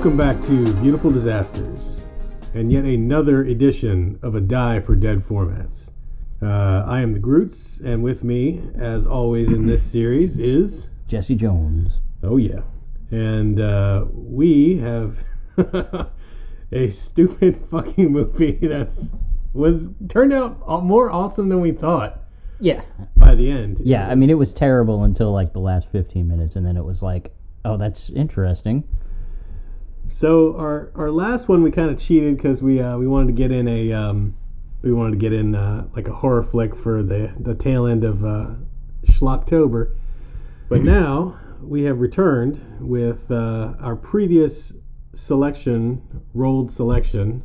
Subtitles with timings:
[0.00, 2.00] Welcome back to Beautiful Disasters,
[2.54, 5.90] and yet another edition of a Die for Dead formats.
[6.40, 11.34] Uh, I am the Groots, and with me, as always in this series, is Jesse
[11.34, 12.00] Jones.
[12.22, 12.62] oh yeah,
[13.10, 15.18] and uh, we have
[16.72, 19.10] a stupid fucking movie that's
[19.52, 22.20] was turned out more awesome than we thought
[22.58, 22.80] Yeah.
[23.18, 23.80] by the end.
[23.84, 26.84] Yeah, I mean, it was terrible until like the last 15 minutes, and then it
[26.86, 27.34] was like,
[27.66, 28.84] oh, that's interesting.
[30.10, 33.32] So our our last one we kind of cheated because we uh, we wanted to
[33.32, 34.36] get in a um,
[34.82, 38.04] we wanted to get in uh, like a horror flick for the the tail end
[38.04, 38.48] of uh,
[39.06, 39.94] Schlocktober,
[40.68, 44.72] but now we have returned with uh, our previous
[45.14, 46.02] selection
[46.34, 47.42] rolled selection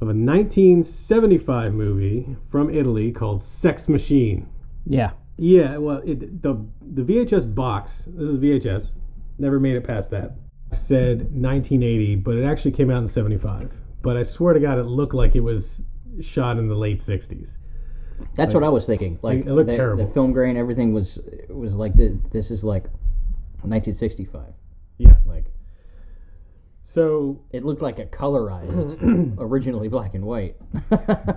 [0.00, 4.48] of a 1975 movie from Italy called Sex Machine.
[4.84, 5.12] Yeah.
[5.38, 8.04] Yeah, well, it, the the VHS box.
[8.06, 8.92] This is VHS.
[9.38, 10.36] Never made it past that.
[10.72, 13.72] Said 1980, but it actually came out in 75.
[14.02, 15.82] But I swear to God, it looked like it was
[16.20, 17.56] shot in the late 60s.
[18.34, 19.18] That's what I was thinking.
[19.22, 20.06] Like, it looked the, terrible.
[20.06, 22.84] The film grain, everything was was like, this, this is like
[23.62, 24.54] 1965.
[24.98, 25.14] Yeah.
[25.26, 25.46] Like,
[26.84, 30.56] So it looked like a colorized, originally black and white.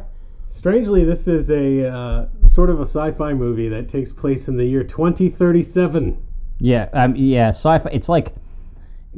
[0.50, 4.66] strangely, this is a uh, sort of a sci-fi movie that takes place in the
[4.66, 6.22] year 2037.
[6.60, 7.90] yeah, um, yeah, sci-fi.
[7.90, 8.36] It's like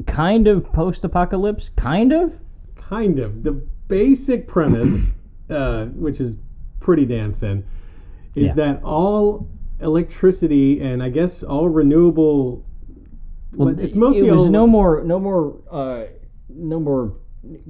[0.05, 2.33] kind of post-apocalypse, kind of.
[2.75, 3.43] Kind of.
[3.43, 3.51] The
[3.87, 5.11] basic premise,
[5.49, 6.35] uh, which is
[6.79, 7.65] pretty damn thin,
[8.35, 8.53] is Yeah.
[8.55, 9.47] that all
[9.79, 12.65] electricity and I guess all renewable.
[13.53, 16.03] Well, it's mostly it was all, no more, no more, uh,
[16.49, 17.13] no more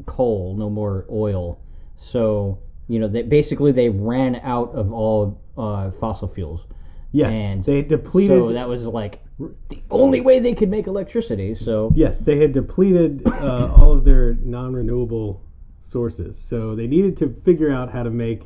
[0.06, 1.60] coal, no more oil.
[1.98, 6.66] So you know, they basically they ran out of all uh, fossil fuels.
[7.14, 8.38] Yes, and they depleted.
[8.38, 9.22] So that was like
[9.69, 11.56] the only way they could make electricity.
[11.56, 15.41] So yes, they had depleted uh, all of their non-renewable
[15.81, 18.44] sources, so they needed to figure out how to make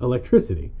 [0.00, 0.72] electricity.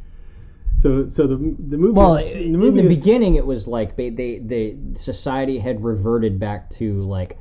[0.76, 1.92] So, so the the movie.
[1.92, 5.82] well, is, the in the is- beginning, it was like they, they, they society had
[5.82, 7.36] reverted back to like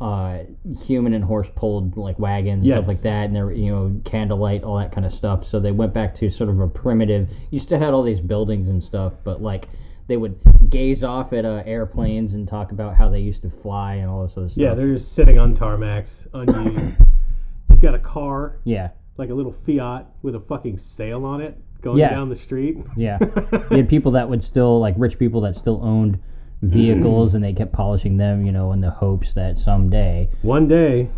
[0.00, 0.40] uh,
[0.84, 2.84] human and horse pulled like wagons Yes.
[2.84, 5.46] stuff like that, and there you know candlelight, all that kind of stuff.
[5.48, 7.28] So they went back to sort of a primitive.
[7.50, 9.68] You still had all these buildings and stuff, but like
[10.08, 10.38] they would
[10.70, 14.22] gaze off at uh, airplanes and talk about how they used to fly and all
[14.26, 14.58] this other stuff.
[14.62, 16.94] Yeah, they're just sitting on tarmacs, unused.
[17.70, 21.58] You've got a car, yeah, like a little Fiat with a fucking sail on it,
[21.82, 22.10] going Yeah.
[22.10, 22.78] down the street.
[22.96, 23.18] yeah.
[23.70, 26.18] you had people that would still like rich people that still owned
[26.62, 30.28] vehicles and they kept polishing them, you know, in the hopes that someday.
[30.42, 31.08] One day,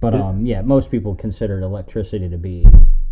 [0.00, 2.66] But um, yeah, most people considered electricity to be,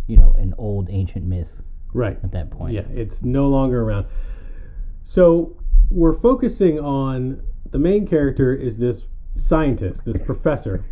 [0.07, 1.61] you know, an old ancient myth
[1.93, 2.17] right?
[2.23, 2.73] at that point.
[2.73, 4.07] Yeah, it's no longer around.
[5.03, 5.57] So
[5.89, 9.05] we're focusing on the main character is this
[9.35, 10.85] scientist, this professor,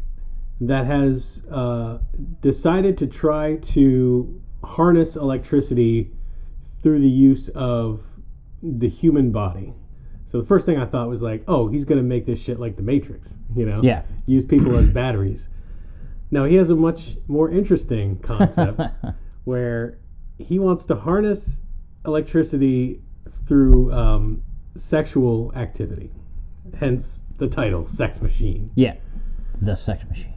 [0.60, 2.00] that has uh,
[2.42, 6.12] decided to try to harness electricity
[6.84, 8.04] through the use of
[8.62, 9.74] the human body.
[10.28, 12.78] So the first thing I thought was like, oh, he's gonna make this shit like
[12.78, 13.82] the Matrix, you know?
[13.84, 14.04] Yeah.
[14.26, 15.50] Use people as batteries.
[16.30, 18.82] Now he has a much more interesting concept
[19.44, 19.98] where
[20.38, 21.60] he wants to harness
[22.06, 23.02] electricity
[23.48, 24.44] through um,
[24.76, 26.12] sexual activity.
[26.79, 28.72] Hence the title, Sex Machine.
[28.76, 28.96] Yeah.
[29.62, 30.34] The sex machine.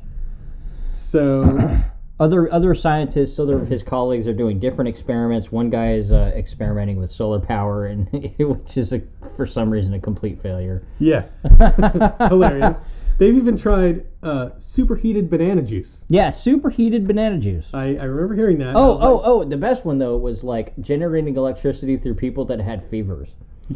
[0.92, 1.81] So,
[2.20, 5.50] Other other scientists, other of his colleagues are doing different experiments.
[5.50, 8.06] One guy is uh, experimenting with solar power, and
[8.38, 9.02] which is a,
[9.36, 10.86] for some reason a complete failure.
[11.00, 11.25] yeah,
[12.28, 12.78] hilarious.
[13.19, 16.05] They've even tried uh, superheated banana juice.
[16.08, 17.66] Yeah, superheated banana juice.
[17.72, 18.75] I, I remember hearing that.
[18.75, 19.44] Oh, oh, like, oh!
[19.44, 23.28] The best one though was like generating electricity through people that had fevers.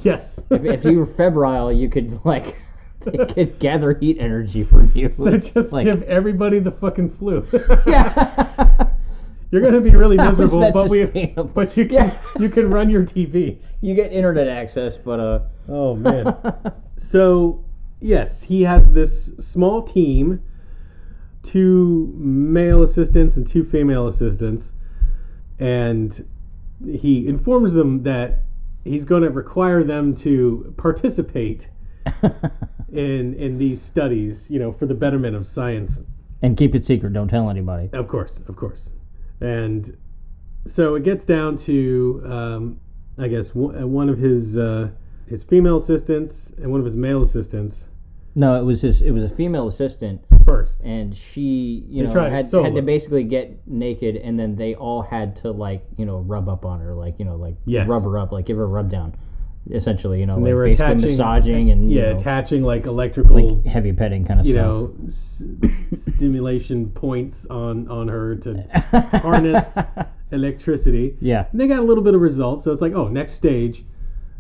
[0.03, 0.41] yes.
[0.51, 2.57] If, if you were febrile, you could like
[3.05, 5.11] they could gather heat energy from you.
[5.11, 7.47] so It's just like, give everybody the fucking flu.
[7.87, 8.89] yeah.
[9.51, 11.07] You're gonna be really miserable, but we,
[11.55, 13.59] but you can you can run your TV.
[13.81, 16.37] you get internet access, but uh, Oh man.
[16.99, 17.65] so
[18.01, 20.43] yes, he has this small team
[21.43, 24.73] two male assistants and two female assistants,
[25.59, 26.27] and
[26.85, 28.43] he informs them that
[28.85, 31.69] he's going to require them to participate
[32.93, 36.03] in in these studies, you know, for the betterment of science.
[36.43, 37.13] and keep it secret.
[37.13, 37.89] Don't tell anybody.
[37.93, 38.91] Of course, of course.
[39.41, 39.97] And
[40.67, 42.81] so it gets down to, um,
[43.17, 44.91] I guess, one, uh, one of his uh,
[45.29, 47.89] his female assistants and one of his male assistants
[48.35, 50.81] No, it was just it was a female assistant, first.
[50.83, 52.65] and she you They know tried had, solo.
[52.65, 56.49] had to basically get naked, and then they all had to like you know rub
[56.49, 57.89] up on her, like you know like Yes.
[57.89, 59.15] rub her up, like give her a rub down,
[59.71, 60.21] essentially.
[60.21, 62.87] You know, like they were basically attaching, massaging uh, and you yeah, know, attaching like
[62.87, 64.65] electrical, like heavy petting kind of you stuff.
[64.67, 65.43] know, s-
[65.95, 68.63] stimulation points on on her to
[69.23, 69.77] harness
[70.33, 71.17] electricity.
[71.21, 72.65] yeah, And they got a little bit of results.
[72.65, 73.85] So it's like, oh, next stage.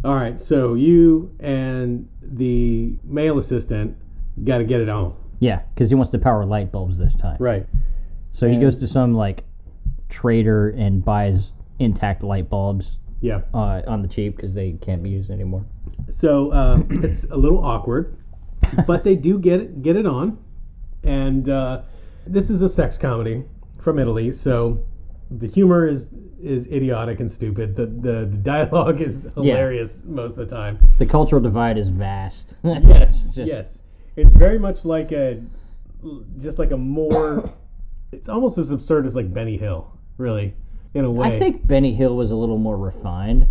[0.05, 3.97] All right, so you and the male assistant
[4.45, 5.15] got to get it on.
[5.41, 7.37] yeah, because he wants to power light bulbs this time.
[7.41, 7.67] Right.
[8.33, 9.45] So he goes to some like
[10.09, 13.41] trader and buys intact light bulbs Yeah.
[13.53, 15.65] uh, on the cheap because they can't be used anymore.
[16.11, 18.17] So uh, it's a little awkward,
[18.87, 20.39] but they do get it, get it on.
[21.03, 21.83] And uh,
[22.27, 23.45] this is a sex comedy
[23.79, 24.85] from Italy, so
[25.31, 26.09] the humor is
[26.43, 27.75] is idiotic and stupid.
[27.77, 30.79] The the, the dialogue is hilarious most of the time.
[30.99, 32.55] The cultural divide is vast.
[32.65, 33.83] Yes, It's just- yes.
[34.17, 35.41] It's very much like a,
[36.41, 37.53] just like a more.
[38.11, 40.55] It's almost as absurd as like Benny Hill, really,
[40.95, 41.37] in a way.
[41.37, 43.47] I think Benny Hill was a little more refined,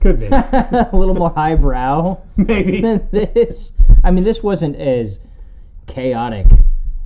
[0.00, 2.82] could be a little more highbrow maybe.
[2.82, 3.72] than this.
[4.04, 5.18] I mean, this wasn't as
[5.86, 6.46] chaotic.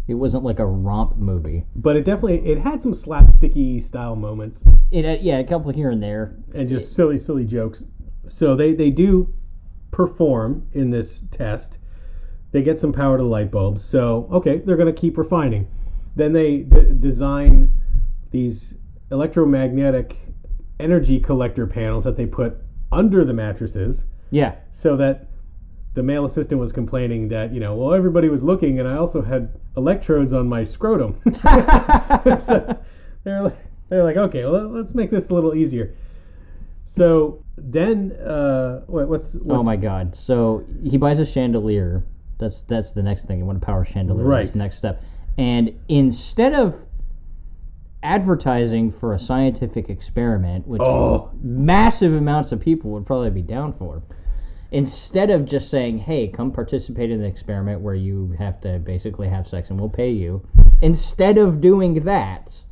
[0.09, 1.67] It wasn't like a romp movie.
[1.75, 5.91] But it definitely it had some slapsticky style moments It had, yeah, a couple here
[5.91, 6.37] and there.
[6.55, 7.83] and just silly silly jokes.
[8.27, 9.35] So they they do
[9.91, 11.79] perform in this test.
[12.53, 13.85] They get some power to the light bulbs.
[13.85, 15.69] So okay, they're going to keep refining.
[16.15, 17.73] Then they d- design
[18.31, 18.75] these
[19.11, 20.17] electromagnetic
[20.79, 22.57] energy collector panels that they put
[22.93, 25.29] under the mattresses Yeah, so that
[25.97, 29.23] the male assistant was complaining that you know well everybody was looking and I also
[29.23, 31.19] had electrodes on my scrotum.
[32.39, 32.79] so
[33.25, 33.57] they're like,
[33.89, 35.95] they're like okay well let's make this a little easier.
[36.85, 40.15] So then uh, what, what's, what's Oh my god!
[40.15, 42.05] So he buys a chandelier.
[42.39, 43.39] That's that's the next thing.
[43.39, 44.23] You want a power chandelier.
[44.23, 44.53] That's Right.
[44.53, 45.03] the next step.
[45.39, 46.85] And instead of
[48.03, 51.31] advertising for a scientific experiment, which Oh.
[51.43, 54.03] massive amounts of people would probably be down for,
[54.71, 59.29] instead of just saying, "Hey, come participate in the experiment where you have to basically
[59.29, 60.43] have sex and we'll pay you,"
[60.83, 62.63] instead of doing that,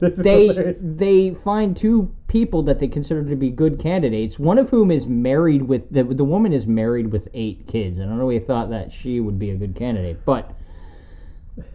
[0.00, 0.78] this they hilarious.
[0.82, 4.38] they find two people that they consider to be good candidates.
[4.38, 7.98] One of whom is married with the the woman is married with eight kids.
[7.98, 8.26] And I don't know.
[8.26, 10.50] We thought that she would be a good candidate, but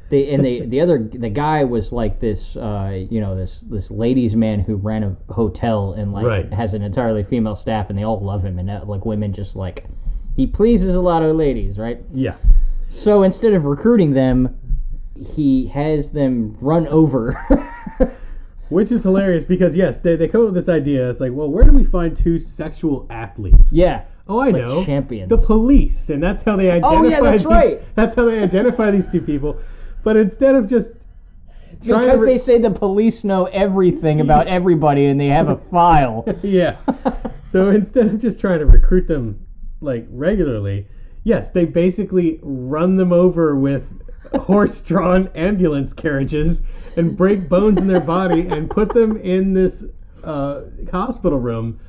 [0.10, 3.90] they and they the other the guy was like this uh, you know this this
[3.92, 6.52] ladies man who ran a hotel and like Right.
[6.54, 9.56] has an entirely female staff and they all love him and that, like women just
[9.56, 9.86] like
[10.36, 12.00] he pleases a lot of ladies, right?
[12.14, 12.36] yeah
[12.90, 14.58] So instead of recruiting them,
[15.16, 17.38] he has them run over.
[18.70, 21.50] which is hilarious because yes they, they come up with this idea it's like well
[21.50, 24.04] where do we find two sexual athletes yeah.
[24.28, 25.28] oh I Like know champions.
[25.30, 27.82] the police and that's how they identify Oh, yeah, that's these, right.
[27.96, 29.60] that's how they identify these two people
[30.04, 30.92] but instead of just
[31.82, 36.26] Because re- they say the police know everything about everybody and they have a file.
[36.44, 36.78] yeah.
[37.44, 39.48] So instead of just trying to recruit them
[39.82, 40.86] like regularly,
[41.24, 44.04] yes, they basically run them over with
[44.38, 46.62] horse-drawn ambulance carriages
[46.96, 49.84] and break bones in their body and put them in this
[50.24, 51.80] uh, hospital room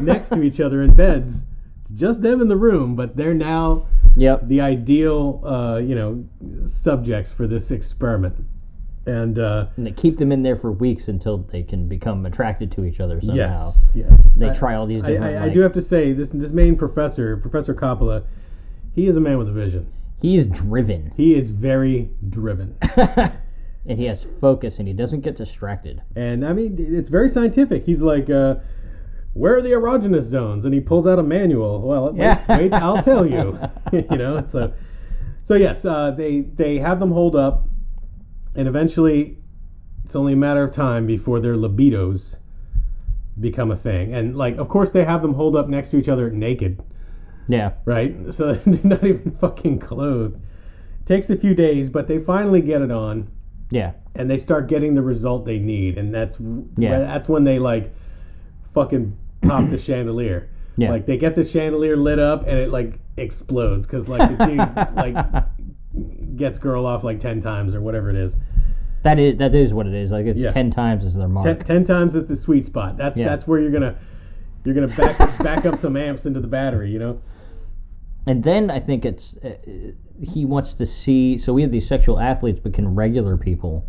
[0.00, 1.44] next to each other in beds.
[1.80, 3.86] It's just them in the room, but they're now
[4.16, 4.48] Yep.
[4.48, 6.24] the ideal, uh, you know,
[6.66, 8.36] subjects for this experiment.
[9.06, 12.70] And uh, And they keep them in there for weeks until they can become attracted
[12.72, 13.34] to each other somehow.
[13.34, 14.34] Yes, yes.
[14.34, 15.36] They I- try all these I, different.
[15.36, 18.24] I, I like- do have to say this this main professor, Professor Coppola,
[18.94, 19.90] he is a man with a vision.
[20.20, 21.12] He's driven.
[21.16, 23.32] He is very driven, and
[23.98, 26.02] he has focus and he doesn't get distracted.
[26.14, 27.86] and I mean it's very scientific.
[27.86, 28.56] He's like, uh,
[29.34, 31.80] "Where are the erogenous zones?" And he pulls out a manual.
[31.82, 32.44] Well, Yeah.
[32.48, 33.58] wait, wait, I'll tell you.
[33.92, 34.72] you know, it's a.
[35.42, 37.66] So yes, uh, they they have them hold up,
[38.54, 39.38] and eventually,
[40.04, 42.36] it's only a matter of time before their libidos
[43.38, 44.12] become a thing.
[44.14, 46.82] And like, of course, they have them hold up next to each other naked.
[47.48, 47.72] Yeah.
[47.84, 48.14] right?
[48.30, 50.38] So they're not even fucking clothed.
[51.04, 53.28] Takes a few days, but they finally get it on,
[53.70, 53.92] Yeah.
[54.14, 56.38] and they start getting the result they need, and that's
[56.76, 56.98] Yeah.
[57.00, 57.92] that's when they like
[58.74, 60.48] fucking pop the chandelier.
[60.76, 60.90] Yeah.
[60.90, 64.96] Like they get the chandelier lit up, and it like explodes because like the dude
[64.96, 65.44] like
[66.36, 68.36] gets girl off like ten times or whatever it is.
[69.02, 70.10] That is that is what it is.
[70.10, 70.50] Like it's Yeah.
[70.50, 71.44] ten times is their mark.
[71.44, 72.96] Ten, ten times is the sweet spot.
[72.96, 73.28] That's Yeah.
[73.28, 73.96] that's where you're gonna
[74.64, 76.90] you're gonna back back up some amps into the battery.
[76.90, 77.22] You know.
[78.26, 79.54] And then I think it's uh,
[80.22, 81.38] he wants to see.
[81.38, 83.86] So we have these sexual athletes, but can regular people?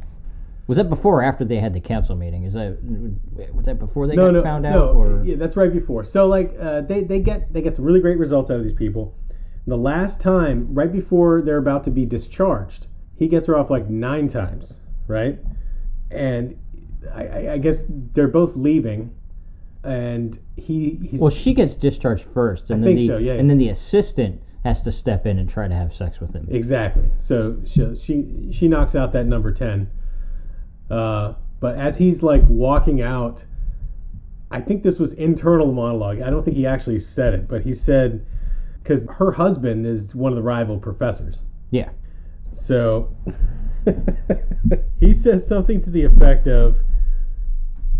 [0.67, 2.43] Was that before or after they had the council meeting?
[2.43, 2.77] Is that
[3.53, 4.71] was that before they no, got no, found out?
[4.71, 4.87] no.
[4.89, 6.03] Or Yeah, that's right before.
[6.03, 8.73] So like uh, they they get they get some really great results out of these
[8.75, 9.17] people.
[9.67, 13.89] The last time, right before they're about to be discharged, he gets her off like
[13.89, 15.37] nine times, right?
[16.09, 16.57] And
[17.13, 19.15] I, I, guess they're both leaving,
[19.83, 23.33] and he he's well, she gets discharged first, and I then think the so, yeah.
[23.33, 26.47] and then the assistant has to step in and try to have sex with him.
[26.49, 27.09] Exactly.
[27.19, 29.89] So she she, she knocks out that number ten.
[30.91, 33.45] Uh, but as he's like walking out,
[34.51, 36.21] I think this was internal monologue.
[36.21, 38.25] I don't think he actually said it, but he said
[38.83, 41.39] because her husband is one of the rival professors.
[41.69, 41.89] Yeah.
[42.53, 43.15] So
[44.99, 46.79] he says something to the effect of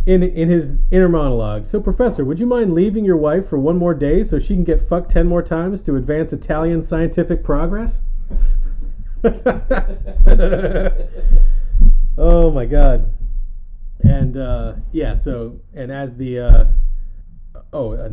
[0.05, 1.65] in in his inner monologue.
[1.65, 4.65] So professor, would you mind leaving your wife for one more day so she can
[4.65, 8.01] get fucked 10 more times to advance Italian scientific progress?
[12.21, 13.11] oh my god.
[14.03, 16.65] And uh, yeah, so and as the uh,
[17.73, 18.11] oh, a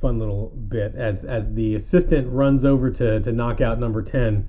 [0.00, 4.48] fun little bit as as the assistant runs over to to knock out number 10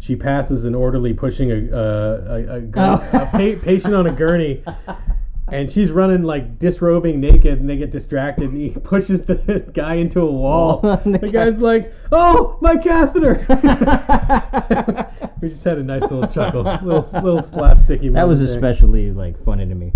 [0.00, 2.94] she passes an orderly pushing a a, a, a, gur- Oh.
[3.12, 4.64] a pa- patient on a gurney,
[5.50, 9.94] and she's running like disrobing naked, and they get distracted, and he pushes the guy
[9.94, 10.80] into a wall.
[10.82, 11.00] Wall.
[11.04, 13.46] the guy's like, "Oh, my catheter!"
[15.40, 16.82] we just had a nice little chuckle, little
[17.22, 18.12] little slapsticky.
[18.12, 18.48] That was there.
[18.48, 19.92] especially like funny to me.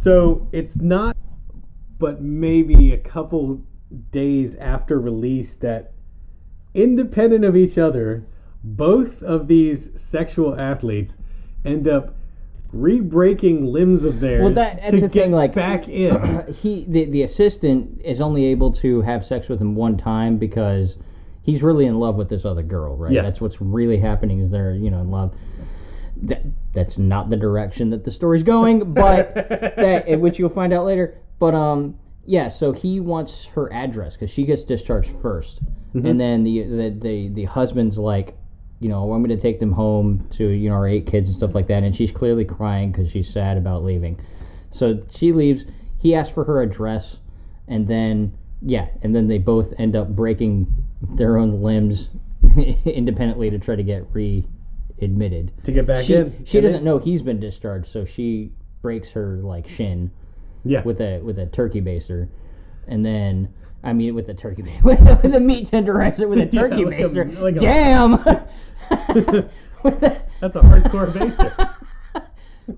[0.00, 1.14] So it's not,
[1.98, 3.60] but maybe a couple
[4.10, 5.92] days after release that,
[6.72, 8.24] independent of each other,
[8.64, 11.18] both of these sexual athletes
[11.66, 12.14] end up
[12.72, 16.44] re-breaking limbs of theirs Well, that- that's to the get thing, like- back in.
[16.62, 20.96] he the, the assistant is only able to have sex with him one time because
[21.42, 23.12] he's really in love with this other girl, right?
[23.12, 23.24] Yes.
[23.26, 25.34] That's what's really happening is they're you know in love.
[26.22, 26.42] That
[26.74, 31.18] that's not the direction that the story's going, but that which you'll find out later.
[31.38, 32.48] But um, yeah.
[32.48, 35.60] So he wants her address because she gets discharged 1st
[35.92, 38.36] and then the, the the the husband's like,
[38.80, 41.36] you know, I'm going to take them home to you know our eight kids and
[41.36, 44.18] stuff like that, and she's clearly crying because she's sad about leaving.
[44.70, 45.64] So she leaves.
[45.98, 47.16] He asks for her address,
[47.68, 50.66] and then yeah, and then they both end up breaking
[51.02, 52.08] their own limbs
[52.84, 55.52] independently to try to get re-admitted.
[55.64, 56.44] to get back She, in.
[56.44, 60.10] she doesn't know he's been discharged, so she breaks her like shin
[60.64, 60.82] Yeah.
[60.82, 62.28] with a with a turkey baster,
[62.88, 66.46] and then I mean with a turkey with, a- with a meat tenderizer with a
[66.52, 67.40] Yeah, turkey like a- baster.
[67.40, 68.12] like a- Damn.
[69.84, 71.74] with a, That's a hardcore baster.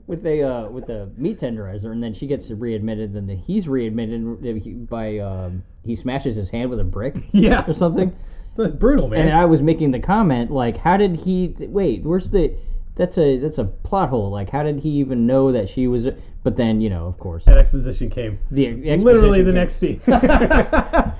[0.07, 3.69] with a uh, with a meat tenderizer, and then she gets readmitted, and then he's
[3.69, 7.65] readmitted by um, he smashes his hand with a brick Yeah.
[7.67, 8.15] or something.
[8.57, 9.29] That's brutal, man.
[9.29, 11.55] And I was making the comment like, how did he?
[11.59, 12.55] Wait, where's the?
[12.95, 14.31] That's a that's a plot hole.
[14.31, 16.07] Like, how did he even know that she was?
[16.45, 19.55] But then you know, of course, that exposition came the exposition literally the came.
[19.55, 20.01] next scene.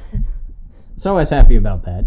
[0.99, 2.07] So I was happy about that.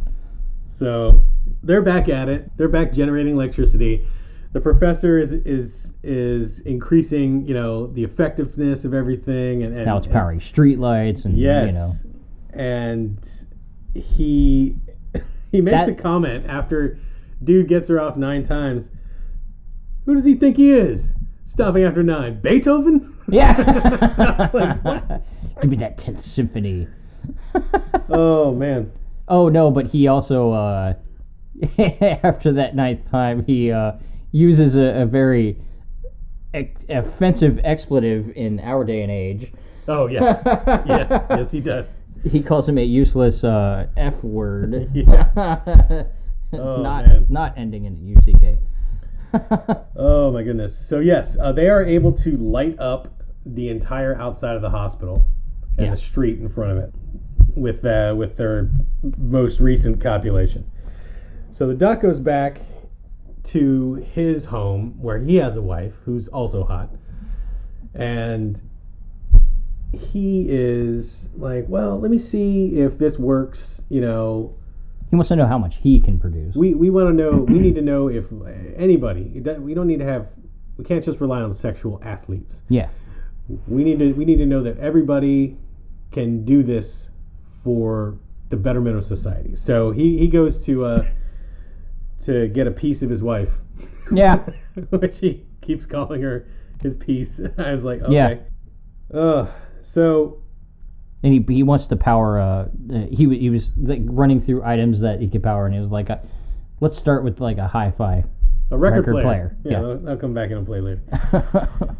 [0.67, 1.22] So
[1.63, 2.50] they're back at it.
[2.55, 4.07] They're back generating electricity.
[4.53, 9.98] The professor is is is increasing, you know, the effectiveness of everything, and, and Now
[9.98, 11.91] it's powering streetlights and yes, you know.
[12.53, 13.19] and
[13.93, 14.77] he
[15.51, 16.98] he makes That- a comment after
[17.43, 18.91] dude gets her off nine times.
[20.05, 21.13] Who does he think he is?
[21.45, 23.15] Stopping after nine, Beethoven?
[23.29, 23.55] Yeah.
[24.39, 25.24] I was like, what?
[25.62, 26.88] Give me that tenth symphony.
[28.07, 28.91] Oh man,
[29.27, 30.93] Oh no, but he also uh,
[31.79, 33.93] after that ninth time he uh,
[34.31, 35.57] uses a, a very
[36.53, 39.51] ex- offensive expletive in our day and age.
[39.88, 40.39] oh yeah,
[40.85, 41.97] yeah, yes he does.
[42.29, 44.89] He calls him a useless uh, F word.
[44.93, 46.03] Yeah.
[46.53, 47.25] Oh, not man.
[47.29, 48.59] not ending in UCK.
[49.98, 50.77] Oh my goodness.
[50.77, 55.27] So yes, uh, they are able to light up the entire outside of the hospital
[55.77, 55.92] and Yeah.
[55.92, 56.94] the street in front of it
[57.56, 58.70] with uh, with their
[59.18, 60.70] most recent copulation.
[61.51, 62.60] So the duck goes back
[63.46, 66.89] to his home where he has a wife who's also hot,
[67.94, 68.62] and
[69.94, 73.82] he is like, well, let me see if this works.
[73.89, 74.56] You know,
[75.15, 76.55] He wants to know how much he can produce.
[76.55, 77.31] we we want to know.
[77.39, 78.25] We need to know if
[78.75, 79.41] anybody.
[79.60, 80.27] We don't need to have.
[80.77, 82.62] We can't just rely on sexual athletes.
[82.67, 82.89] yeah.
[83.67, 84.12] We need to.
[84.13, 85.57] We need to know that everybody
[86.12, 87.10] can do this
[87.63, 88.17] for
[88.50, 89.55] the betterment of society.
[89.55, 91.05] So he he goes to uh
[92.25, 93.51] to get a piece of his wife,
[94.12, 94.38] Yeah.
[94.89, 96.45] which he keeps calling her
[96.81, 97.39] his piece.
[97.57, 98.27] I was like, Yeah.
[98.27, 98.41] okay.
[99.13, 99.48] Uh,
[99.84, 100.41] so
[101.25, 102.39] And he, he wants to power.
[102.39, 102.67] Uh,
[103.10, 106.10] he he was like running through items that he could power, and he was like,
[106.12, 106.17] uh,
[106.79, 108.24] "Let's start with like a hi-fi."
[108.72, 109.24] a record, Record player.
[109.24, 109.88] player, Yeah, yeah.
[109.88, 111.01] I'll, I'll come back and play later.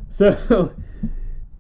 [0.10, 0.74] So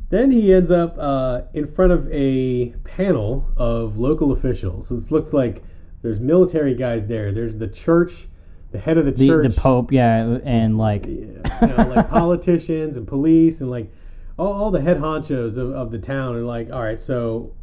[0.09, 4.87] then he ends up uh, in front of a panel of local officials.
[4.87, 5.61] So this looks like
[6.01, 7.33] there's military guys there.
[7.33, 8.27] There's the church,
[8.71, 12.95] the head of the, the church, the Pope, yeah, and like you know, like politicians
[12.95, 13.91] and police and like
[14.37, 17.53] all, all the head honchos of, of the town are like, all right, so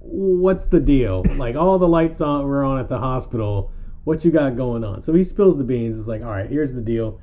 [0.00, 1.24] what's the deal?
[1.36, 3.72] Like all the lights on were on at the hospital.
[4.04, 5.00] What you got going on?
[5.02, 5.98] So he spills the beans.
[5.98, 7.20] It's like, all right, here's the deal.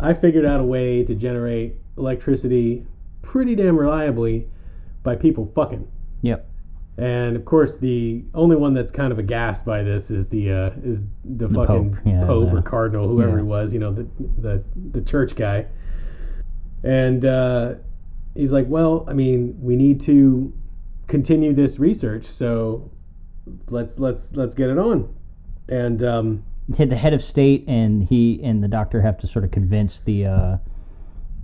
[0.00, 2.84] I figured out a way to generate electricity
[3.22, 4.48] pretty damn reliably
[5.04, 5.88] by people fucking.
[6.22, 6.48] yep,
[6.98, 10.70] And of course, the only one that's kind of aghast by this is the uh,
[10.84, 13.36] is the, fucking Pope, yeah, Pope the- or Cardinal, whoever yeah.
[13.38, 14.06] he was, you know, the
[14.38, 15.66] the the church guy.
[16.82, 17.74] And uh,
[18.34, 20.52] he's like, "Well, I mean, we need to
[21.08, 22.90] continue this research, so
[23.68, 25.14] let's let's let's get it on."
[25.68, 26.44] And um,
[26.76, 30.00] hit the head of state, and he and the doctor have to sort of convince
[30.00, 30.56] the uh,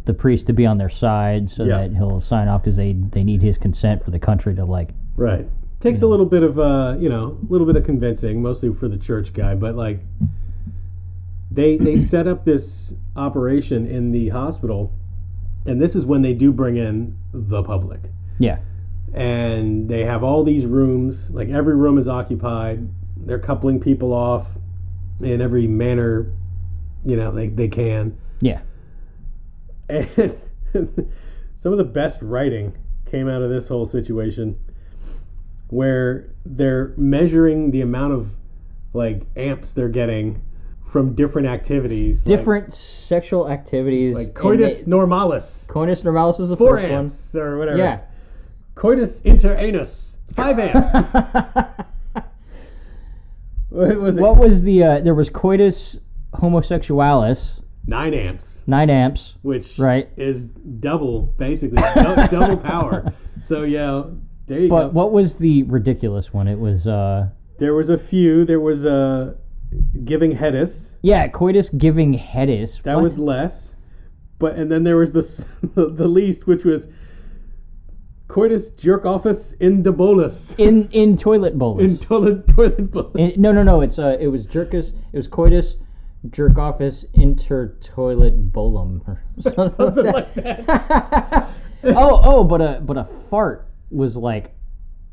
[0.05, 1.79] the priest to be on their side, so Yeah.
[1.83, 4.91] that he'll sign off because they they need his consent for the country to like
[5.17, 5.47] Right.
[5.81, 8.89] Takes a little bit of uh, you know, a little bit of convincing, mostly for
[8.89, 10.01] the church guy, but like
[11.51, 14.93] they they set up this operation in the hospital
[15.69, 18.01] and this is when they do bring in the public.
[18.39, 18.59] yeah
[19.13, 22.89] And they have all these rooms, like every room is occupied.
[23.17, 24.47] They're coupling people off
[25.21, 26.33] in every manner,
[27.05, 28.17] you know, they, they can.
[28.41, 28.61] yeah
[29.89, 30.09] And
[31.57, 32.73] some of the best writing
[33.11, 34.59] came out of this whole situation
[35.69, 38.31] where they're measuring the amount of
[38.95, 40.41] like amps they're getting
[40.89, 42.25] from different activities.
[42.27, 47.35] like- different sexual activities like, coitus they- normalis, coitus normalis is the four first amps
[47.37, 47.79] or whatever.
[47.79, 48.01] yeah
[48.75, 50.93] Coitus inter anus, five amps.
[53.71, 54.21] what was it?
[54.21, 55.97] what was the uh, there was coitus
[56.35, 57.55] homosexualis
[57.87, 60.11] Nine amps, nine amps which Right.
[60.19, 61.81] is double, basically,
[62.31, 63.15] double power.
[63.43, 64.03] So, yeah,
[64.47, 64.77] there you go.
[64.77, 68.45] but what was the ridiculous one it was uh There was a few.
[68.45, 69.37] There was a
[70.05, 70.93] giving hedis.
[71.03, 73.05] yeah coitus giving hedis That What?
[73.05, 73.75] was less.
[74.39, 76.89] But and then there was the s- the least, which was
[78.29, 83.13] coitus jerk office in the bolus in in toilet bolus in toilet toilet bolus.
[83.17, 83.81] In- no, no, no.
[83.81, 84.93] It's uh, it was jerkus.
[85.13, 85.77] It was coitus,
[86.31, 91.51] jerk office, inter toilet bolum, or something, Something like that.
[91.85, 94.55] oh, oh, but a but a fart was like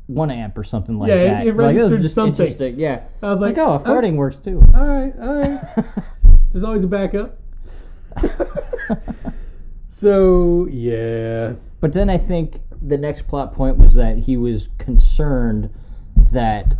[0.06, 1.16] one amp or something like that.
[1.16, 2.46] Yeah, it- it like, registered just something.
[2.46, 2.78] interesting.
[2.78, 3.84] Yeah, I was like, like, oh, okay.
[3.90, 4.62] farting oh, works too.
[4.74, 5.84] All right, all right.
[6.52, 7.38] There's always a backup.
[9.88, 15.70] so yeah, But then I think the next plot point was that he was concerned
[16.30, 16.74] that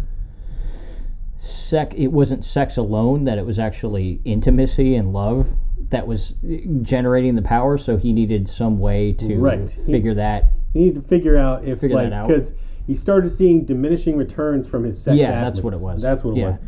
[1.38, 5.48] sec it wasn't sex alone that it was actually intimacy and love
[5.90, 6.34] that was
[6.82, 9.70] generating the power so he needed some way to Right.
[9.70, 12.52] He- figure that he needed to figure out if Figure like because
[12.86, 15.16] he started seeing diminishing returns from his sex.
[15.16, 16.00] Yeah, that's what it was.
[16.02, 16.50] That's what it Yeah.
[16.50, 16.58] was.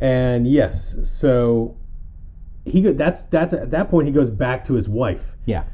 [0.00, 1.76] And yes, so
[2.64, 5.64] he go- that's that's at that point he goes back to his wife yeah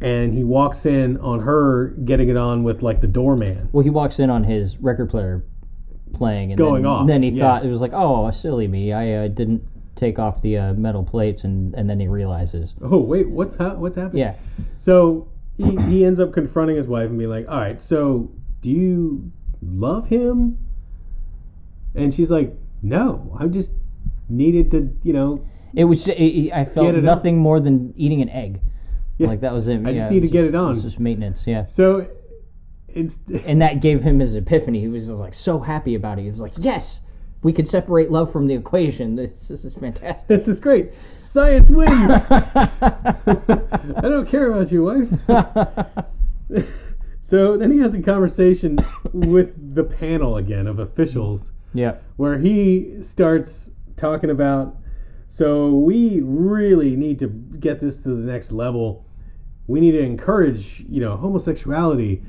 [0.00, 3.68] and he walks in on her getting it on with like the doorman.
[3.72, 5.44] well he walks in on his record player
[6.14, 7.42] playing and Going then, off, then he yeah.
[7.42, 9.62] thought it was like oh silly me i uh, didn't
[9.96, 13.74] take off the uh, metal plates and and then he realizes Oh wait, what's ha-
[13.74, 14.22] what's happening?
[14.22, 14.34] yeah
[14.78, 15.28] So
[15.58, 18.30] he, he ends up confronting his wife and being like, "All right, so
[18.62, 19.30] do you
[19.62, 20.58] love him?"
[21.94, 23.72] And she's like, "No, I just
[24.28, 25.44] needed to, you know,
[25.74, 26.06] It was.
[26.06, 27.02] It, it- I felt it up.
[27.04, 28.60] nothing more than eating an egg.
[29.18, 29.26] Yeah.
[29.28, 29.84] Like that was it.
[29.86, 30.68] I just need to get just- it on.
[30.74, 31.42] was just maintenance.
[31.46, 31.64] Yeah.
[31.66, 32.06] So
[32.88, 34.80] it's And that gave him his epiphany.
[34.80, 36.22] He was like so happy about it.
[36.22, 37.00] He was like, "Yes,
[37.42, 39.16] we could separate love from the equation.
[39.16, 40.90] This, this is fantastic." this is great.
[41.18, 41.90] Science wins.
[42.30, 46.66] I don't care about you, wife.
[47.30, 48.78] So then he has a conversation
[49.12, 51.96] with the panel again of officials yeah.
[52.16, 54.76] where he starts talking about
[55.32, 59.06] so we really need to get this to the next level.
[59.68, 62.24] We need to encourage, you know, homosexuality,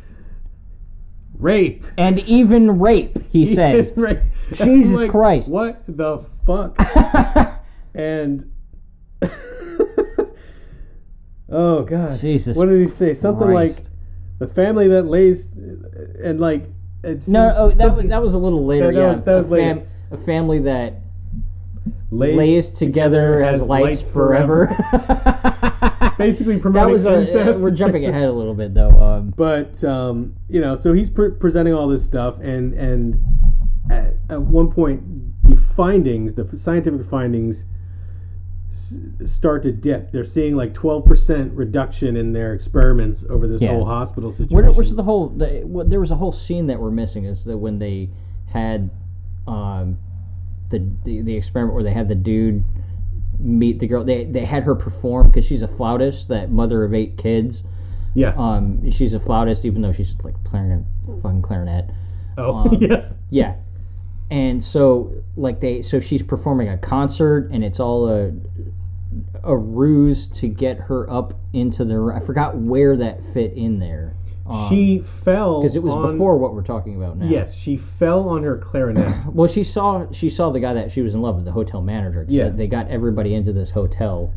[1.33, 1.83] rape.
[1.97, 3.91] And even rape, he says.
[3.95, 4.19] Right.
[4.51, 5.47] Jesus like, Christ.
[5.47, 6.77] What the fuck?
[7.95, 8.51] and
[11.49, 13.15] oh god, Jesus What did he say?
[13.15, 13.77] Something Christ.
[13.79, 13.90] like
[14.41, 16.65] the family that lays and like
[17.03, 18.91] it's No, oh, that was that was a little later.
[18.91, 19.87] That- yeah, was- that was a, later.
[20.09, 20.95] a family that
[22.09, 24.65] lays, lays together as lights, forever.
[26.17, 27.61] Basically promoting that was a, incest.
[27.61, 28.89] we're jumping ahead a little bit though.
[28.99, 33.23] Um, but um, you know, so he's pre- presenting all this stuff, and and
[33.91, 35.03] at, at one point,
[35.47, 37.65] the findings, the scientific findings,
[39.25, 40.11] start to dip.
[40.11, 43.69] They're seeing like twelve percent reduction in their experiments over this Yeah.
[43.69, 44.55] whole hospital situation.
[44.55, 45.29] Where, where's the whole?
[45.29, 47.25] The, what, there was a whole scene that we're missing.
[47.25, 48.09] Is that when they
[48.51, 48.89] had
[49.47, 49.97] um,
[50.69, 52.63] the, the the experiment where they had the dude
[53.39, 54.03] meet the girl.
[54.03, 57.63] They they had her perform because she's a flautist, that mother of eight kids.
[58.13, 58.37] yes.
[58.37, 61.89] Um, she's a flautist, even though she's like playing a fucking clarinet.
[62.37, 63.15] oh um, yes.
[63.29, 63.55] Yeah.
[64.31, 68.31] And so like they so she's performing a concert and it's all a
[69.43, 74.15] a ruse to get her up into the I forgot where that fit in there.
[74.69, 77.25] she fell because it was on- before what we're talking about now.
[77.27, 79.13] Yes, she fell on her clarinet.
[79.33, 81.81] Well, she saw she saw the guy that she was in love with, the hotel
[81.81, 82.25] manager.
[82.29, 82.49] Yeah.
[82.49, 84.33] They got everybody into this hotel.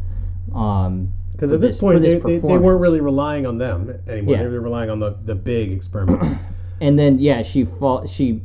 [0.53, 2.65] Um, Because at this for point, they, this they, they performance.
[2.65, 4.35] weren't really relying on them anymore.
[4.35, 4.43] Yeah.
[4.43, 6.39] They were relying on the, the big experiment.
[6.81, 8.43] And then yeah, she fall she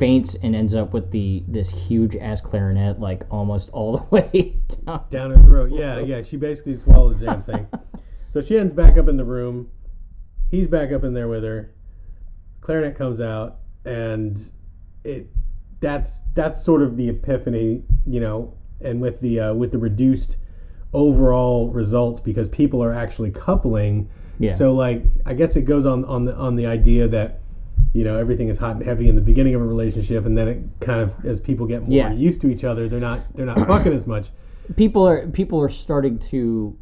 [0.00, 4.56] faints and ends up with the this huge ass clarinet like almost all the way
[4.84, 5.04] down.
[5.10, 5.70] down her throat.
[5.72, 6.22] Yeah, yeah.
[6.22, 7.68] She basically swallowed the damn thing.
[8.32, 9.70] So she ends back up in the room.
[10.52, 11.74] He's back up in there with her.
[12.60, 14.38] Clarinet comes out, and
[15.02, 15.26] it
[15.80, 20.36] that's that's sort of the epiphany, you know, and with the uh, with the reduced
[20.92, 24.08] overall results because people are actually coupling.
[24.38, 24.54] Yeah.
[24.54, 27.39] So like, I guess it goes on on the on the idea that.
[27.92, 30.46] You know, everything is hot and heavy in the beginning of a relationship, and then
[30.48, 32.12] it kind of, as people get more Yeah.
[32.12, 34.30] used to each other, they're not they're not fucking as much.
[34.76, 36.76] people are people are starting to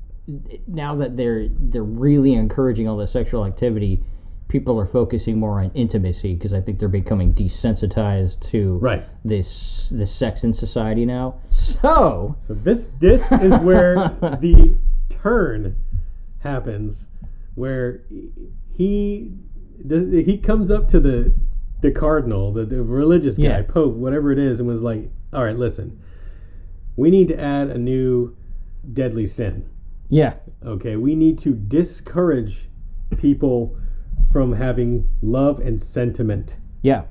[0.66, 4.02] now that they're they're really encouraging all this sexual activity
[4.48, 9.04] people are focusing more on intimacy because i think they're becoming desensitized to Right.
[9.24, 14.74] this this sex in society now so So this this is where the
[15.08, 15.76] turn
[16.40, 17.08] happens,
[17.54, 18.02] where
[18.74, 19.32] he
[19.86, 21.34] does, he comes up to the
[21.80, 23.62] the cardinal, the, the religious guy, Yeah.
[23.62, 25.98] pope, whatever it is, and was like, "All right, listen,
[26.96, 28.34] we need to add a new
[28.92, 29.66] deadly sin.
[30.08, 32.68] yeah Okay, we need to discourage
[33.18, 33.76] people
[34.32, 36.56] from having love and sentiment.
[36.82, 37.02] yeah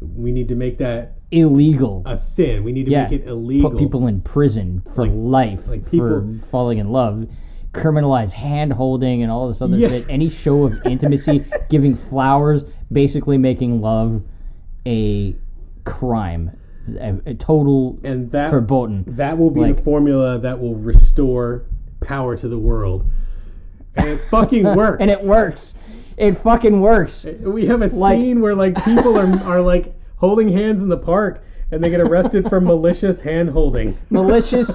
[0.00, 2.64] We need to make that illegal a sin.
[2.64, 3.70] We need to yeah make it illegal.
[3.70, 7.28] put people in prison for life like for people- falling in love
[7.76, 9.88] criminalize hand holding and all this other Yeah.
[9.88, 12.62] shit any show of intimacy giving flowers
[12.92, 14.22] basically making love
[14.86, 15.34] a
[15.84, 16.50] crime
[17.00, 21.64] a, a total and that verboten That will be the formula that will restore
[22.00, 23.10] power to the world.
[23.96, 24.98] And it fucking works.
[25.00, 25.74] and it works
[26.16, 29.94] it fucking works eh, We have a Like- scene where like people are are like
[30.18, 33.98] holding hands in the park and they get arrested for malicious hand holding.
[34.10, 34.70] malicious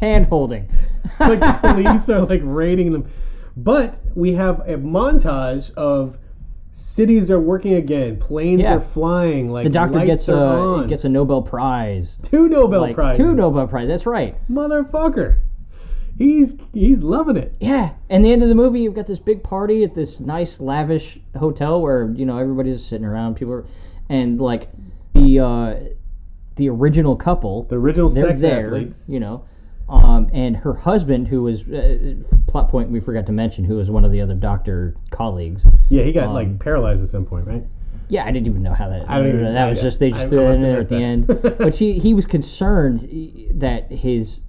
[0.00, 0.68] hand holding
[1.20, 3.10] Like the police are like raiding them.
[3.56, 6.16] But we have a montage of
[6.72, 8.76] cities are working again, planes Yeah.
[8.76, 13.18] are flying, like the doctor gets a gets a nobel prize two Nobel like prizes.
[13.18, 15.40] two nobel prize that's right motherfucker.
[16.16, 17.54] He's he's loving it.
[17.60, 20.60] Yeah, and the end of the movie, you've got this big party at this nice,
[20.60, 23.64] lavish hotel where you know everybody's sitting around, people are,
[24.10, 24.68] and like
[25.14, 25.74] the uh,
[26.56, 29.04] the original couple, The original sex there, athletes.
[29.08, 29.44] you know,
[29.90, 32.14] um, and her husband, who was uh,
[32.46, 35.62] plot point we forgot to mention, who was one of the other doctor colleagues.
[35.88, 37.64] Yeah, he got Um, like paralyzed at some point, right?
[38.08, 39.08] Yeah, I didn't even know how that.
[39.08, 39.52] I don't even- know.
[39.52, 41.26] that I- was just they just I threw it in there at the end.
[41.58, 43.08] but she he was concerned
[43.54, 44.40] that his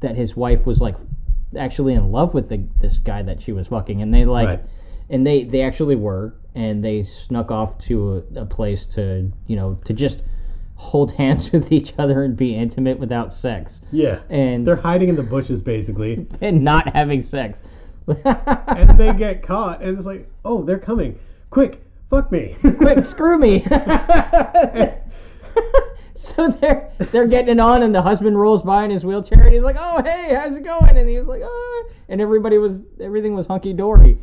[0.00, 0.96] that his wife was like
[1.56, 4.60] actually in love with the this guy that she was fucking, and they like, Right.
[5.08, 9.56] and they they actually were, and they snuck off to a, a place to you
[9.56, 10.22] know to just
[10.80, 14.20] hold hands with each other and be intimate without sex Yeah.
[14.30, 16.26] and They're hiding in the bushes basically.
[16.40, 17.58] and not having sex.
[18.24, 21.18] and they get caught and it's like, "Oh, they're coming.
[21.50, 23.64] Quick, fuck me." quick, screw me.
[26.14, 29.52] so they're they're getting it on, and the husband rolls by in his wheelchair, and
[29.52, 32.74] he's like, "Oh, hey, how's it going?" And he was like, "Oh," and everybody was
[33.00, 34.18] everything was hunky dory,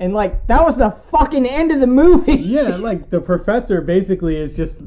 [0.00, 2.34] and like that was the fucking end of the movie.
[2.36, 4.80] yeah, like the professor basically is just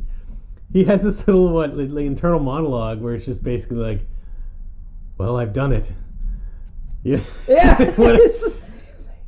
[0.74, 4.02] he has this little what like, like, internal monologue where it's just basically like,
[5.18, 5.92] "Well, I've done it."
[7.04, 7.22] Yeah.
[7.48, 7.78] yeah.
[7.98, 8.60] Just-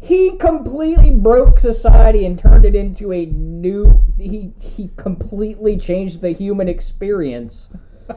[0.02, 4.04] he completely broke society and turned it into a new.
[4.18, 7.68] He he completely changed the human experience.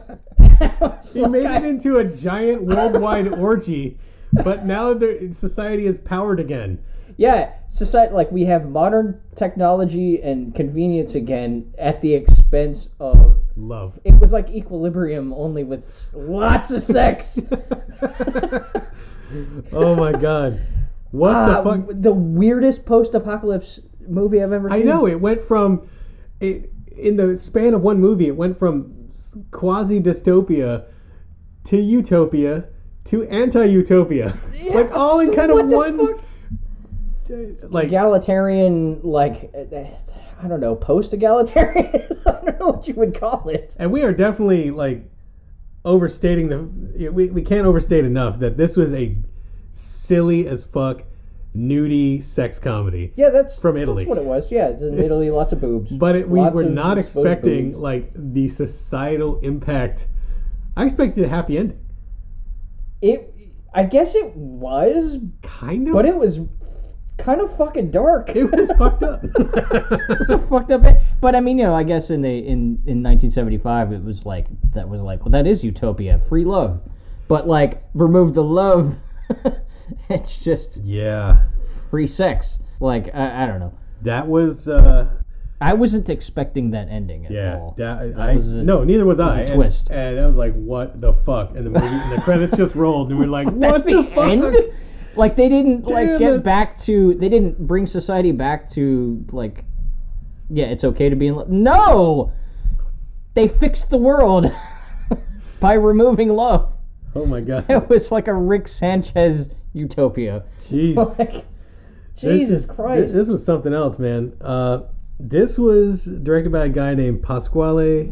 [1.13, 3.97] he made it into a giant worldwide orgy,
[4.31, 4.99] but now
[5.31, 6.79] society is powered again.
[7.19, 13.99] Yeah, society like we have modern technology and convenience again at the expense of Love.
[14.05, 17.37] It was like Equilibrium, only with lots of sex.
[19.71, 20.59] Oh my god.
[21.11, 21.87] What Ah, the fuck?
[22.01, 24.79] The weirdest post-apocalypse movie I've ever seen.
[24.79, 25.87] I know it went from
[26.39, 28.27] it in the span of one movie.
[28.27, 29.11] It went from
[29.51, 30.85] quasi dystopia
[31.65, 32.69] to utopia
[33.05, 34.35] to anti-utopia,
[34.73, 35.97] like all in kind of one.
[35.97, 36.23] fuck?
[37.63, 39.53] Like egalitarian, like
[40.41, 42.07] I don't know, post-egalitarian.
[42.25, 43.75] I don't know what you would call it.
[43.77, 45.03] and we are definitely like
[45.85, 47.11] overstating the.
[47.11, 49.15] We we can't overstate enough that this was a
[49.73, 51.03] silly as fuck
[51.55, 53.11] nudie sex comedy.
[53.15, 54.03] Yeah, that's From Italy.
[54.05, 54.51] That's what it was.
[54.51, 55.91] Yeah, it's in Italy, lots of boobs.
[55.91, 60.07] But it, we Lots were not expecting like the societal impact.
[60.77, 61.79] I expected a happy ending,
[63.01, 63.33] It,
[63.73, 65.93] I guess it was, kind of.
[65.93, 66.39] but it was
[67.19, 68.35] kind of fucking dark.
[68.35, 69.21] it was fucked up.
[69.23, 70.83] it's a fucked up.
[71.21, 74.47] But I mean, you know, I guess in the in in 1975, it was like
[74.73, 76.81] that was like, well, that is utopia, free love.
[77.27, 78.95] But like, remove the love,
[80.09, 81.45] it's just yeah,
[81.91, 82.57] free sex.
[82.79, 83.73] Like I, I don't know.
[84.03, 84.67] that was.
[84.67, 85.09] uh
[85.61, 87.75] I wasn't expecting that ending at Yeah, all.
[87.77, 89.41] that, That I, was a- no, neither was I.
[89.41, 89.89] a and, twist.
[89.89, 93.09] and I was like, "What the fuck?" And the movie, and the credits just rolled,
[93.09, 94.73] and we're like, "What the, the, fuck?" end.
[95.15, 96.43] Like they didn't like Damn get it.
[96.43, 97.13] back to.
[97.15, 99.65] They didn't bring society back to like.
[100.49, 101.49] Yeah, it's okay to be in love.
[101.49, 102.31] No,
[103.35, 104.51] they fixed the world
[105.59, 106.73] by removing love.
[107.15, 110.43] Oh my god, It was like a Rick Sanchez utopia.
[110.67, 111.45] jeez, Like,
[112.15, 113.07] Jesus is- Christ.
[113.07, 114.33] This, this was something else, man.
[114.41, 114.81] Uh,
[115.19, 118.11] this was directed by a guy named Pasquale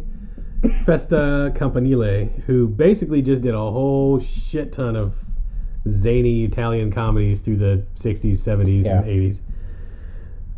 [0.86, 5.14] Festa Campanile, who basically just did a whole shit ton of
[5.89, 9.00] zany Italian comedies through the '60s, '70s, Yeah.
[9.02, 9.39] and '80s.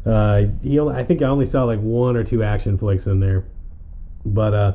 [0.05, 3.19] Uh, he only, I think I only saw like one or two action flicks in
[3.19, 3.43] there,
[4.25, 4.71] but uh,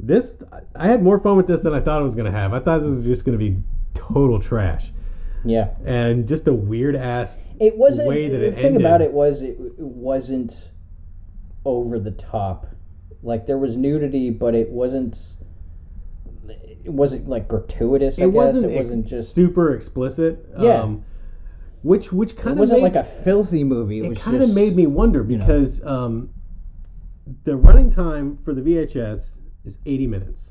[0.00, 0.36] this
[0.74, 2.52] I had more fun with this than I thought it was gonna have.
[2.52, 3.58] I thought this was just gonna be
[3.94, 4.90] total trash
[5.44, 8.08] yeah, and just a weird ass it wasn't.
[8.08, 8.82] way that the it thing ended.
[8.82, 10.70] about it was it, it wasn't
[11.64, 12.66] over the top.
[13.22, 15.18] Like there was nudity, but it wasn't.
[16.84, 18.18] It wasn't like gratuitous.
[18.18, 18.34] I it guess.
[18.34, 19.34] wasn't, It wasn't just.
[19.34, 20.46] super explicit.
[20.58, 20.82] Yeah.
[20.82, 21.04] Um,
[21.82, 24.00] which which kind of wasn't made, like a filthy movie.
[24.04, 25.38] It, it kind of made me wonder know.
[25.38, 26.30] because um,
[27.44, 30.50] the running time for the VHS is 80 minutes.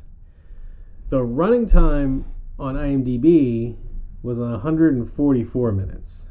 [1.09, 2.25] The running time
[2.59, 3.77] on IMDb
[4.23, 6.25] was 144 minutes.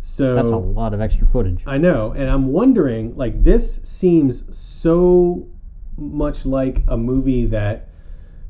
[0.00, 1.62] So That's a lot of extra footage.
[1.66, 5.48] I know, and I'm wondering, like, this seems so
[5.98, 7.88] much like a movie that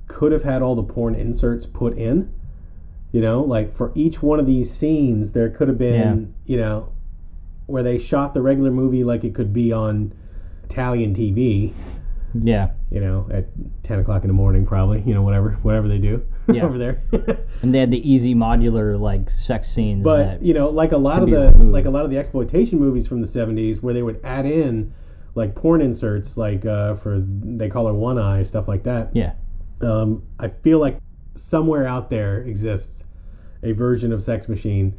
[0.08, 2.32] could have had all the porn inserts put in.
[3.12, 6.92] You know, like for each one of these scenes, there could have been, you know,
[7.66, 10.12] where they shot the regular movie like it could be on
[10.64, 11.72] Italian TV.
[12.38, 13.46] Yeah, You know, at
[13.82, 15.02] ten o'clock in the morning, probably.
[15.06, 16.64] You know, whatever, whatever they do Yeah.
[16.64, 17.02] over there.
[17.62, 20.04] and they had the easy modular like sex scenes.
[20.04, 21.72] But you know, like a lot of the removed.
[21.72, 24.92] like a lot of the exploitation movies from the '70s, where they would add in
[25.34, 29.10] like porn inserts, like uh, for they call her One Eye, stuff like that.
[29.14, 29.32] yeah,
[29.80, 30.98] Um, I feel like
[31.36, 33.04] somewhere out there exists
[33.62, 34.94] a version of Sex Machine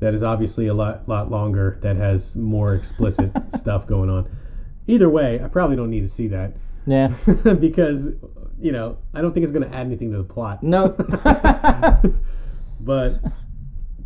[0.00, 4.28] that is obviously a lot lot longer, that has more explicit stuff going on.
[4.86, 6.52] Either way, I probably don't need to see that
[6.86, 7.08] yeah.
[7.60, 8.08] because
[8.60, 10.62] you know I don't think it's going to add anything to the plot.
[10.62, 10.94] No.
[12.86, 13.20] But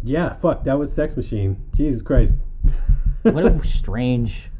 [0.02, 1.68] yeah, fuck, that was Sex Machine.
[1.76, 2.38] Jesus Christ.
[3.22, 4.50] what a strange,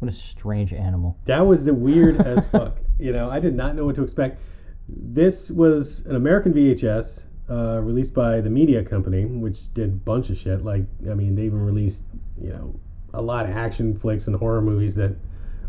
[0.00, 1.16] what a strange animal.
[1.26, 2.78] that was the weird as fuck.
[2.98, 4.40] You know, I did not know what to expect.
[4.88, 10.30] This was an American VHS uh, released by the Media Company, which did a bunch
[10.30, 10.64] of shit.
[10.64, 12.04] Like, I mean, they even released,
[12.40, 12.80] you know,
[13.14, 15.16] a lot of action flicks and horror movies that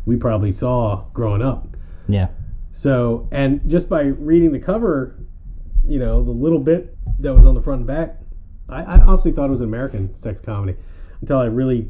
[0.05, 1.75] we probably saw growing up.
[2.07, 2.29] Yeah.
[2.71, 5.17] So, and just by reading the cover,
[5.85, 8.17] you know, the little bit that was on the front and back,
[8.67, 10.77] I, I honestly thought it was an American sex comedy
[11.21, 11.89] until I really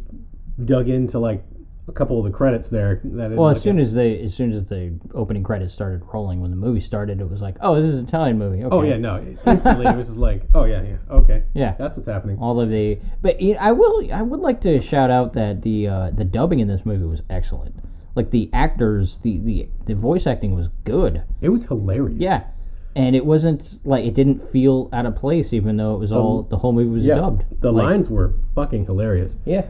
[0.66, 1.44] dug into like
[1.90, 3.02] a couple of the credits there.
[3.04, 6.52] That Well, as soon as they, as soon as the opening credits started rolling, when
[6.52, 8.64] the movie started, it was like, oh, this is an Italian movie.
[8.64, 8.76] Okay.
[8.76, 11.76] oh yeah, no, instantly it was just like, oh yeah, yeah, okay, Yeah.
[11.78, 12.38] that's what's happening.
[12.40, 15.64] all of the but you know, I will I would like to shout out that
[15.64, 17.76] the uh, the dubbing in this movie was excellent.
[18.16, 21.24] Like the actors, the the the voice acting was good.
[21.42, 22.20] It was hilarious.
[22.20, 22.48] Yeah.
[22.96, 26.42] And it wasn't like it didn't feel out of place even though it was all
[26.44, 27.16] the whole movie was yeah.
[27.16, 27.46] dubbed.
[27.62, 29.38] The Like, lines were fucking hilarious.
[29.46, 29.68] Yeah.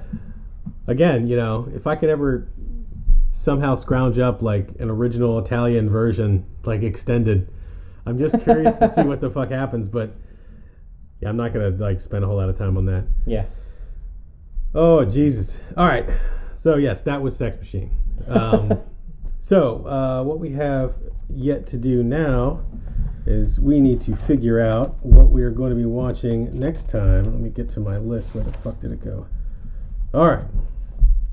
[0.90, 2.48] Again, you know, if I could ever
[3.32, 7.52] somehow scrounge up like an original Italian version, like extended,
[8.06, 9.88] I'm just curious to see what the fuck happens.
[9.88, 10.12] But
[11.22, 13.06] yeah, I'm not gonna like spend a whole lot of time on that.
[13.26, 13.46] Yeah.
[14.76, 15.58] Oh Jesus!
[15.78, 16.06] All right,
[16.56, 17.92] so yes, that was Sex Machine.
[18.28, 18.80] Um,
[19.50, 20.96] So, uh, what we have
[21.28, 22.62] yet to do now
[23.26, 27.24] is we need to figure out what we are going to be watching next time.
[27.24, 28.36] Let me get to my list.
[28.36, 29.26] Where the fuck did it go?
[30.14, 30.46] All right.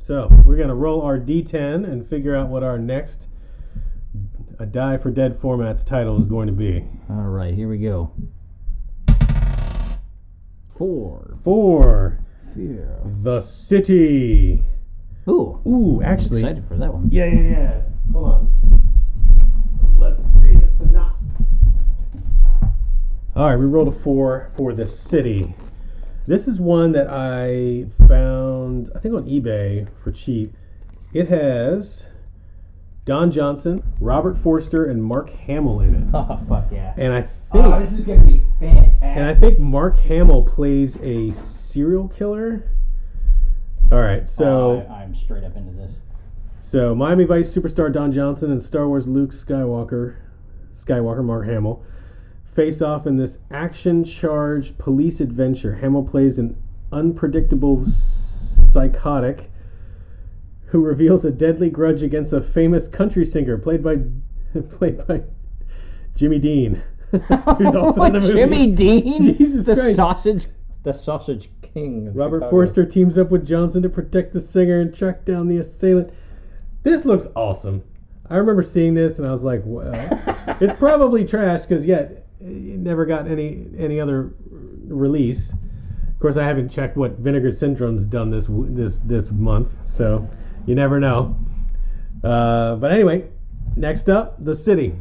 [0.07, 3.27] So, we're going to roll our d10 and figure out what our next
[4.57, 6.85] a Die for Dead formats title is going to be.
[7.11, 8.13] All right, here we go.
[10.79, 11.39] Four.
[11.43, 12.21] Four.
[12.55, 13.01] Fear.
[13.25, 14.63] The City.
[15.29, 16.43] Ooh, Ooh, actually.
[16.43, 17.09] excited for that one.
[17.11, 17.83] Yeah, yeah, yeah.
[18.13, 18.81] Hold on.
[19.99, 21.27] Let's read a synopsis.
[23.35, 25.57] All right, we rolled a four for the city.
[26.29, 28.56] This is one that I found,
[28.95, 30.55] I think, on eBay for cheap.
[31.13, 32.07] It has
[33.05, 36.11] Don Johnson, Robert Forster, and Mark Hamill in it.
[36.15, 36.95] Oh fuck yeah!
[36.97, 39.03] And I oh, think, Oh, this is gonna be fantastic.
[39.03, 42.69] and I think Mark Hamill plays a serial killer.
[43.93, 44.47] All right, oh, so.
[44.89, 45.93] Oh, I, I'm straight up into this.
[46.61, 50.17] So Miami Vice superstar Don Johnson and Star Wars Luke Skywalker,
[50.75, 51.85] Skywalker Mark Hamill,
[52.53, 55.77] face off in this action-charged police adventure.
[55.77, 56.57] Hamill plays an
[56.91, 57.77] unpredictable
[58.67, 59.51] psychotic
[60.67, 63.97] who reveals a deadly grudge against a famous country singer played by
[64.77, 65.23] played by
[66.15, 68.33] Jimmy Dean, who's also in the movie.
[68.35, 69.97] Jimmy Dean, Jesus the Christ.
[69.97, 70.47] sausage,
[70.83, 72.13] the sausage king.
[72.15, 72.51] Robert Chicago.
[72.51, 76.13] Forster teams up with Johnson to protect the singer and track down the assailant.
[76.83, 77.85] This looks awesome.
[78.29, 79.93] I remember seeing this and I was like, well,
[80.61, 84.35] it's probably trash because yet eh, it never got any any other
[84.89, 85.53] release.
[86.17, 90.27] Of course, I haven't checked what Vinegar Syndrome's done this this this month, so
[90.65, 91.37] you never know.
[92.25, 93.29] Uh, but anyway,
[93.77, 94.95] next up, the city,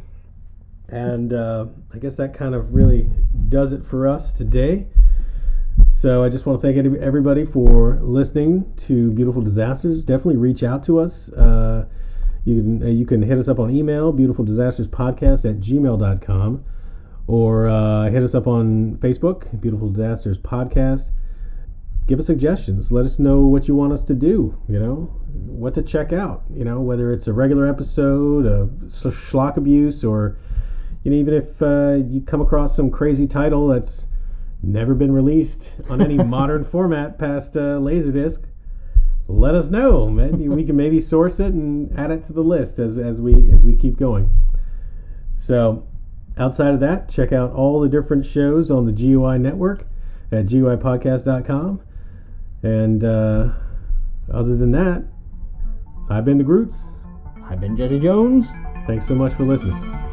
[0.89, 3.09] and uh, I guess that kind of really
[3.47, 4.87] does it for us today.
[5.89, 10.03] So I just want to thank everybody for listening to Beautiful Disasters.
[10.03, 11.29] Definitely reach out to us.
[11.29, 11.85] Uh,
[12.43, 16.65] you can uh, you can hit us up on email, Beautiful Disasters Podcast at gmail.com,
[17.27, 21.09] or uh, hit us up on Facebook, Beautiful Disasters Podcast.
[22.07, 22.91] Give us suggestions.
[22.91, 24.55] Let us know what you want us to do.
[24.67, 24.95] You know
[25.33, 26.43] what to check out.
[26.53, 30.37] You know whether it's a regular episode, a schlock abuse, or
[31.03, 34.05] you know even if uh, you come across some crazy title that's
[34.61, 38.43] never been released on any modern format past uh, Laserdisc,
[39.27, 40.07] let us know.
[40.07, 40.37] Man.
[40.55, 43.65] we can maybe source it and add it to the list as, as we as
[43.65, 44.29] we keep going.
[45.37, 45.87] So,
[46.37, 49.85] outside of that, check out all the different shows on the GUI network
[50.31, 51.81] at GUIPodcast.com.
[52.63, 53.49] And uh,
[54.33, 55.03] other than that,
[56.09, 56.87] I've been to Groots.
[57.49, 58.47] I've been Jesse Jones.
[58.87, 60.04] Thanks so much for listening.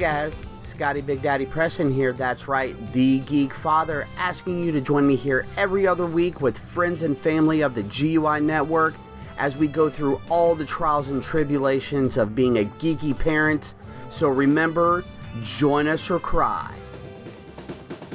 [0.00, 2.14] Guys, Scotty Big Daddy Preston here.
[2.14, 6.56] That's right, the Geek Father, asking you to join me here every other week with
[6.56, 8.94] friends and family of the GUI Network
[9.36, 13.74] as we go through all the trials and tribulations of being a geeky parent.
[14.08, 15.04] So remember,
[15.42, 16.74] join us or cry.